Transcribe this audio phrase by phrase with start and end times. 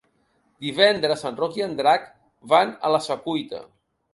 [0.67, 2.09] Divendres en Roc i en Drac
[2.55, 3.63] van a la Secuita.